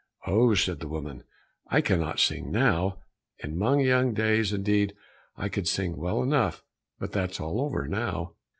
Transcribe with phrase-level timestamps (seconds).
[0.25, 1.25] "Oh," said the woman,
[1.69, 3.03] "I cannot sing now,
[3.37, 4.95] in my young days indeed
[5.37, 6.63] I could sing well enough,
[6.97, 8.33] but that's all over now."